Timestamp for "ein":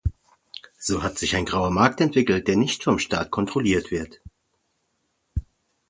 1.35-1.45